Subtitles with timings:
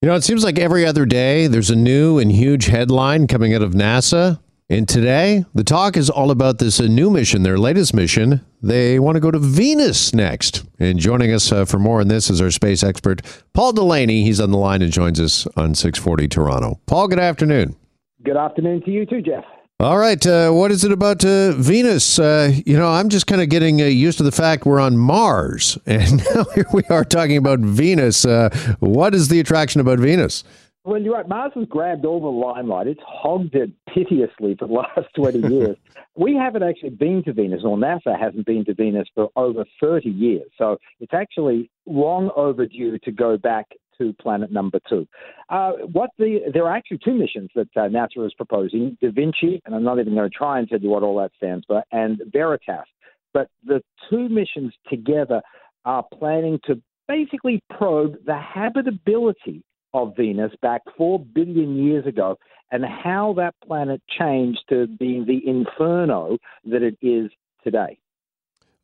[0.00, 3.52] You know, it seems like every other day there's a new and huge headline coming
[3.52, 4.38] out of NASA.
[4.70, 8.44] And today, the talk is all about this uh, new mission, their latest mission.
[8.62, 10.64] They want to go to Venus next.
[10.78, 13.22] And joining us uh, for more on this is our space expert,
[13.54, 14.22] Paul Delaney.
[14.22, 16.78] He's on the line and joins us on 640 Toronto.
[16.86, 17.74] Paul, good afternoon.
[18.22, 19.42] Good afternoon to you too, Jeff.
[19.80, 20.26] All right.
[20.26, 22.18] Uh, what is it about uh, Venus?
[22.18, 24.98] Uh, you know, I'm just kind of getting uh, used to the fact we're on
[24.98, 28.24] Mars, and now here we are talking about Venus.
[28.24, 28.48] Uh,
[28.80, 30.42] what is the attraction about Venus?
[30.82, 31.28] Well, you're right.
[31.28, 32.88] Mars has grabbed all the limelight.
[32.88, 35.76] It's hogged it piteously for the last 20 years.
[36.16, 40.10] we haven't actually been to Venus, or NASA hasn't been to Venus for over 30
[40.10, 40.50] years.
[40.58, 45.06] So it's actually long overdue to go back to planet number two.
[45.48, 49.60] Uh, what the there are actually two missions that uh, NASA is proposing: Da Vinci,
[49.64, 51.82] and I'm not even going to try and tell you what all that stands for,
[51.92, 52.86] and Veritas.
[53.34, 55.42] But the two missions together
[55.84, 59.62] are planning to basically probe the habitability
[59.94, 62.36] of Venus back four billion years ago
[62.70, 67.30] and how that planet changed to being the inferno that it is
[67.64, 67.98] today.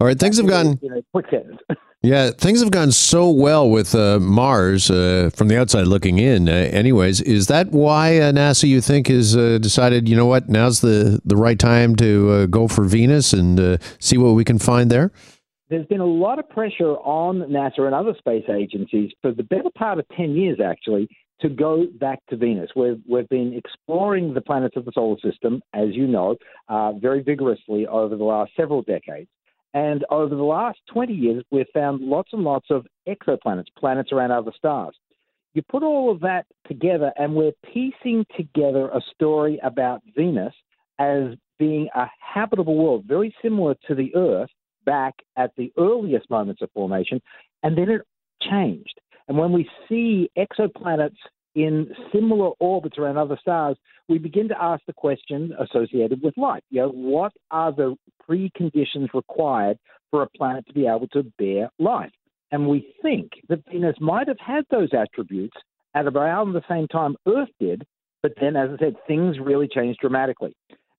[0.00, 0.78] All right, things have gone.
[0.83, 1.58] You know, quick sentence.
[2.05, 6.50] Yeah, things have gone so well with uh, Mars uh, from the outside looking in.
[6.50, 10.06] Uh, anyways, is that why uh, NASA you think has uh, decided?
[10.06, 10.50] You know what?
[10.50, 14.58] Now's the the right time to uh, go for Venus and see what we can
[14.58, 15.12] find there.
[15.70, 19.70] There's been a lot of pressure on NASA and other space agencies for the better
[19.75, 21.08] part of ten years, actually,
[21.41, 22.69] to go back to Venus.
[22.77, 26.36] We've we've been exploring the planets of the solar system, as you know,
[27.00, 29.30] very vigorously over the last several decades.
[29.75, 34.31] And over the last 20 years, we've found lots and lots of exoplanets, planets around
[34.31, 34.94] other stars.
[35.53, 40.55] You put all of that together, and we're piecing together a story about Venus
[40.98, 44.50] as being a habitable world, very similar to the Earth
[44.84, 47.20] back at the earliest moments of formation,
[47.62, 48.03] and then it
[48.42, 49.00] changed.
[49.28, 51.16] And when we see exoplanets
[51.55, 53.77] in similar orbits around other stars,
[54.08, 56.62] we begin to ask the question associated with life.
[56.70, 57.97] You know, what are the
[58.28, 59.78] preconditions required
[60.10, 62.12] for a planet to be able to bear life?
[62.50, 65.56] And we think that Venus might have had those attributes
[65.94, 67.84] at around the same time Earth did,
[68.22, 70.54] but then, as I said, things really changed dramatically.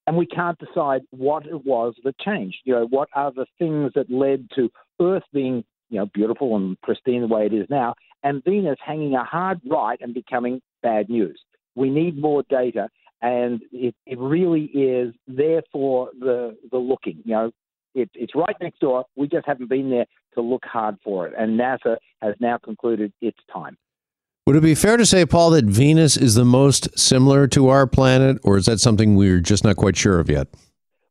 [0.08, 2.58] And we can't decide what it was that changed.
[2.64, 4.70] You know, what are the things that led to
[5.02, 7.94] Earth being you know, beautiful and pristine the way it is now,
[8.26, 11.40] and Venus hanging a hard right and becoming bad news.
[11.76, 12.90] We need more data,
[13.22, 17.22] and it, it really is there for the the looking.
[17.24, 17.52] You know,
[17.94, 19.06] it, it's right next door.
[19.16, 23.14] We just haven't been there to look hard for it, and NASA has now concluded
[23.22, 23.78] it's time.
[24.48, 27.88] Would it be fair to say, Paul, that Venus is the most similar to our
[27.88, 30.48] planet, or is that something we're just not quite sure of yet?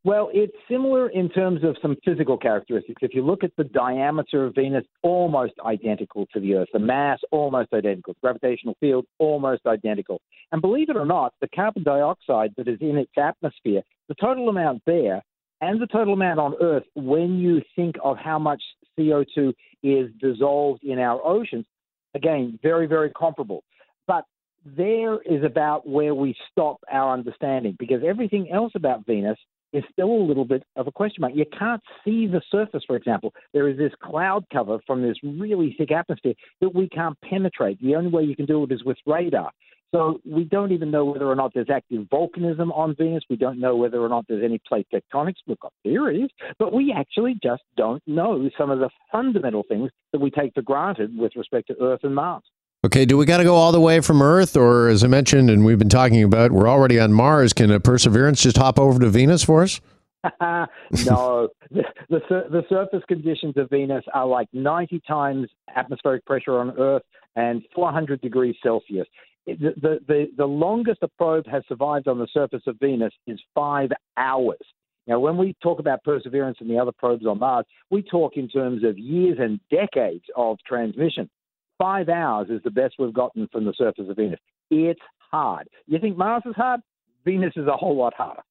[0.05, 3.01] Well, it's similar in terms of some physical characteristics.
[3.01, 6.67] If you look at the diameter of Venus, almost identical to the Earth.
[6.71, 8.13] The mass, almost identical.
[8.13, 10.21] The gravitational field, almost identical.
[10.51, 14.47] And believe it or not, the carbon dioxide that is in its atmosphere, the total
[14.47, 15.23] amount there
[15.59, 18.61] and the total amount on Earth, when you think of how much
[18.99, 21.65] CO2 is dissolved in our oceans,
[22.13, 23.63] again, very, very comparable.
[24.05, 24.25] But
[24.63, 29.39] there is about where we stop our understanding because everything else about Venus
[29.75, 31.33] is still a little bit of a question mark.
[31.35, 33.33] You can't see the surface, for example.
[33.53, 37.81] There is this cloud cover from this really thick atmosphere that we can't penetrate.
[37.81, 39.51] The only way you can do it is with radar.
[39.93, 43.23] So we don't even know whether or not there's active volcanism on Venus.
[43.29, 45.35] We don't know whether or not there's any plate tectonics.
[45.47, 50.19] We've got theories, but we actually just don't know some of the fundamental things that
[50.19, 52.43] we take for granted with respect to Earth and Mars.
[52.85, 55.49] Okay, do we got to go all the way from Earth, or as I mentioned,
[55.49, 57.51] and we've been talking about, we're already on Mars.
[57.51, 59.81] Can a Perseverance just hop over to Venus for us?
[60.39, 66.77] no, the, the, the surface conditions of Venus are like 90 times atmospheric pressure on
[66.77, 67.01] Earth
[67.35, 69.07] and 400 degrees Celsius.
[69.47, 73.39] The, the, the, the longest a probe has survived on the surface of Venus is
[73.55, 74.61] five hours.
[75.07, 78.47] Now, when we talk about Perseverance and the other probes on Mars, we talk in
[78.47, 81.31] terms of years and decades of transmission
[81.77, 84.39] five hours is the best we've gotten from the surface of Venus.
[84.69, 85.01] It's
[85.31, 85.67] hard.
[85.87, 86.81] You think Mars is hard?
[87.23, 88.41] Venus is a whole lot harder.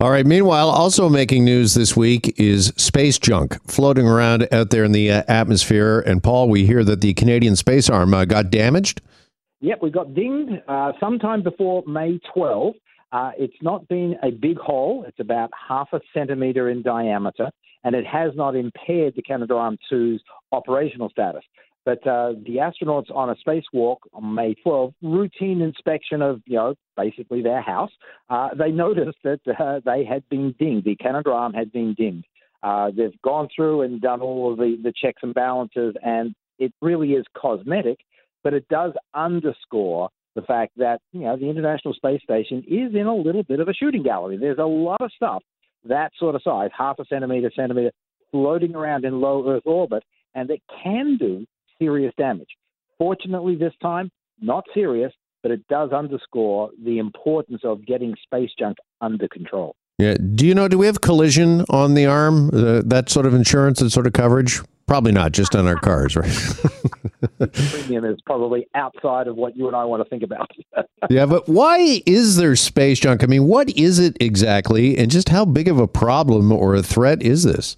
[0.00, 0.24] All right.
[0.24, 5.10] Meanwhile, also making news this week is space junk floating around out there in the
[5.10, 6.00] uh, atmosphere.
[6.00, 9.02] And Paul, we hear that the Canadian space arm uh, got damaged.
[9.60, 12.74] Yep, we got dinged uh, sometime before May 12.
[13.12, 15.04] Uh, it's not been a big hole.
[15.06, 17.50] It's about half a centimeter in diameter,
[17.84, 20.22] and it has not impaired the Canada Arm 2's
[20.52, 21.42] operational status.
[21.84, 26.74] But uh, the astronauts on a spacewalk on May 12, routine inspection of, you know,
[26.96, 27.90] basically their house,
[28.28, 30.84] uh, they noticed that uh, they had been dinged.
[30.84, 32.26] The Canadarm had been dinged.
[32.62, 36.72] Uh, they've gone through and done all of the, the checks and balances, and it
[36.82, 38.00] really is cosmetic.
[38.44, 43.06] but it does underscore the fact that you know the International Space Station is in
[43.06, 44.36] a little bit of a shooting gallery.
[44.36, 45.42] There's a lot of stuff
[45.84, 47.90] that sort of size, half a centimeter, centimeter,
[48.30, 50.04] floating around in low Earth orbit,
[50.34, 51.46] and it can do
[51.80, 52.48] serious damage.
[52.98, 54.10] Fortunately, this time,
[54.40, 55.12] not serious,
[55.42, 59.74] but it does underscore the importance of getting space junk under control.
[59.98, 60.14] Yeah.
[60.34, 62.48] Do you know, do we have collision on the arm?
[62.48, 64.60] Uh, that sort of insurance, that sort of coverage?
[64.86, 66.32] Probably not, just on our cars, right?
[67.38, 70.50] the premium is probably outside of what you and I want to think about.
[71.10, 73.22] yeah, but why is there space junk?
[73.22, 76.82] I mean, what is it exactly, and just how big of a problem or a
[76.82, 77.76] threat is this?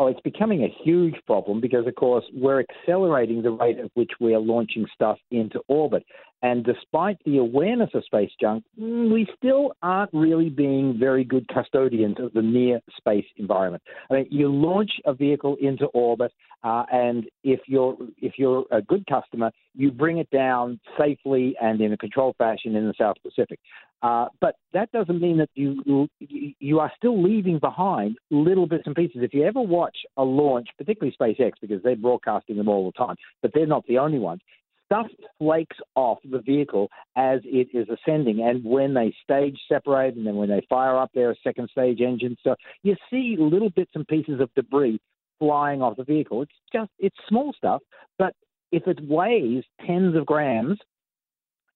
[0.00, 4.12] Oh, it's becoming a huge problem because, of course, we're accelerating the rate at which
[4.20, 6.04] we are launching stuff into orbit.
[6.40, 11.48] And despite the awareness of space junk, mm, we still aren't really being very good
[11.48, 13.82] custodians of the near space environment.
[14.08, 18.80] I mean, you launch a vehicle into orbit, uh, and if you're if you're a
[18.80, 23.16] good customer, you bring it down safely and in a controlled fashion in the South
[23.22, 23.58] Pacific.
[24.00, 28.94] Uh, but that doesn't mean that you you are still leaving behind little bits and
[28.94, 29.22] pieces.
[29.22, 33.16] If you ever watch a launch, particularly SpaceX, because they're broadcasting them all the time,
[33.42, 34.40] but they're not the only ones
[34.88, 35.06] stuff
[35.38, 38.40] flakes off the vehicle as it is ascending.
[38.40, 42.36] And when they stage separate and then when they fire up their second stage engine,
[42.42, 44.98] so you see little bits and pieces of debris
[45.38, 46.42] flying off the vehicle.
[46.42, 47.82] It's just, it's small stuff,
[48.18, 48.34] but
[48.72, 50.78] if it weighs tens of grams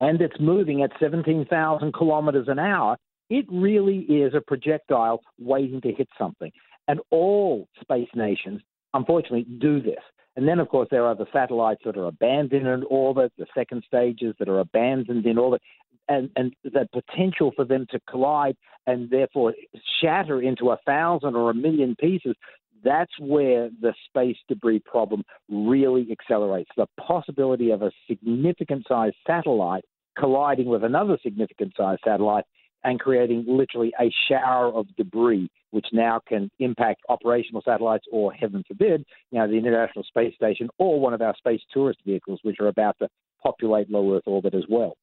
[0.03, 2.97] and it's moving at 17,000 kilometers an hour,
[3.31, 6.51] it really is a projectile waiting to hit something.
[6.89, 8.61] And all space nations,
[8.93, 10.03] unfortunately, do this.
[10.35, 13.85] And then, of course, there are the satellites that are abandoned in orbit, the second
[13.87, 15.63] stages that are abandoned in orbit,
[16.09, 18.57] and, and the potential for them to collide
[18.89, 19.55] and therefore
[20.01, 22.35] shatter into a thousand or a million pieces.
[22.83, 26.71] That's where the space debris problem really accelerates.
[26.77, 29.85] The possibility of a significant sized satellite
[30.19, 32.45] colliding with another significant sized satellite
[32.85, 38.65] and creating literally a shower of debris, which now can impact operational satellites or, heaven
[38.67, 42.57] forbid, you know, the International Space Station or one of our space tourist vehicles, which
[42.61, 43.09] are about to
[43.43, 44.97] populate low Earth orbit as well.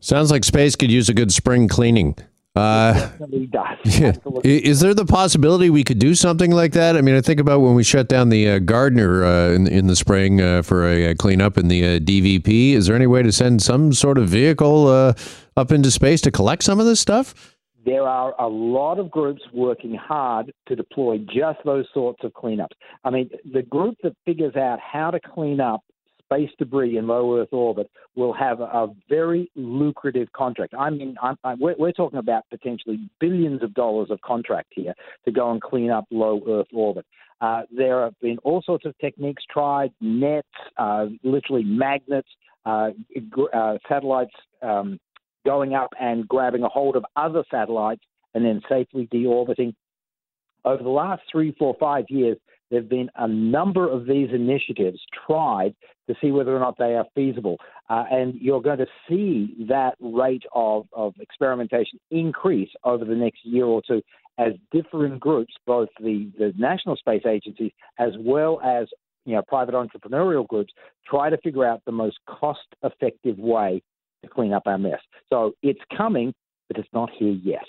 [0.00, 2.16] Sounds like space could use a good spring cleaning.
[2.56, 3.10] Uh,
[3.50, 3.76] does.
[3.84, 4.12] Yeah.
[4.42, 6.96] Is there the possibility we could do something like that?
[6.96, 9.86] I mean, I think about when we shut down the uh, Gardiner uh, in, in,
[9.88, 12.72] the spring uh, for a, a, cleanup in the uh, DVP.
[12.72, 15.12] Is there any way to send some sort of vehicle uh,
[15.56, 17.56] up into space to collect some of this stuff?
[17.84, 22.74] There are a lot of groups working hard to deploy just those sorts of cleanups.
[23.04, 25.82] I mean, the group that figures out how to clean up
[26.26, 30.74] space debris in low Earth orbit will have a very lucrative contract.
[30.78, 34.94] I mean, I'm, I'm, we're, we're, talking about potentially billions of dollars of contract here
[35.24, 37.06] to go and clean up low Earth orbit.
[37.40, 42.28] Uh, there have been all sorts of techniques tried, nets, uh, literally magnets,
[42.64, 42.90] uh,
[43.54, 44.32] uh satellites
[44.62, 44.98] um,
[45.44, 48.02] going up and grabbing a hold of other satellites
[48.34, 49.74] and then safely deorbiting.
[50.64, 52.36] Over the last three, four, five years,
[52.70, 55.74] there have been a number of these initiatives tried
[56.08, 57.58] to see whether or not they are feasible.
[57.88, 63.44] Uh, and you're going to see that rate of, of experimentation increase over the next
[63.44, 64.02] year or two
[64.38, 68.86] as different groups, both the, the national space agencies as well as
[69.24, 70.72] you know, private entrepreneurial groups,
[71.06, 73.82] try to figure out the most cost effective way
[74.22, 75.00] to clean up our mess.
[75.30, 76.32] So it's coming,
[76.68, 77.64] but it's not here yet.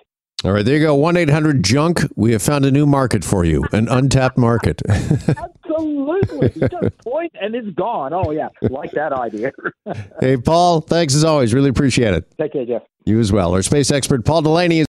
[0.46, 0.94] All right, there you go.
[0.94, 2.02] 1 800 Junk.
[2.16, 4.84] We have found a new market for you, an untapped market.
[5.78, 6.68] Absolutely.
[6.68, 8.14] Just point and it's gone.
[8.14, 8.50] Oh, yeah.
[8.62, 9.52] Like that idea.
[10.20, 11.54] hey, Paul, thanks as always.
[11.54, 12.26] Really appreciate it.
[12.38, 12.84] Take care, Jeff.
[13.06, 13.54] You as well.
[13.54, 14.80] Our space expert, Paul Delaney.